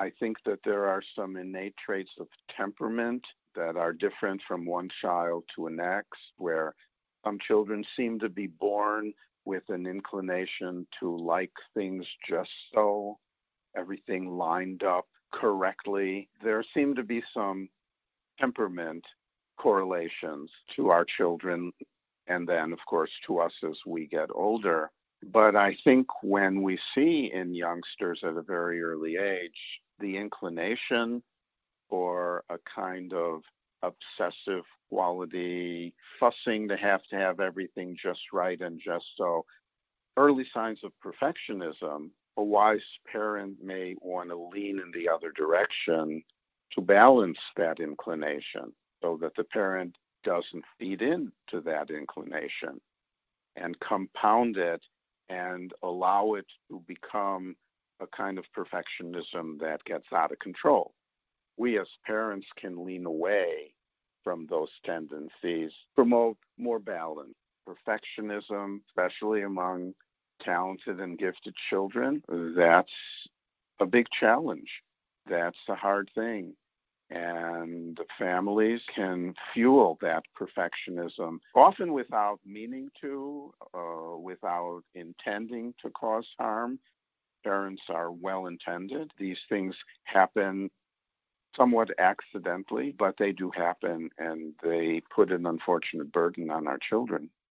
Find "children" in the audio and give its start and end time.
7.46-7.84, 21.04-21.72, 71.68-72.22, 96.78-97.30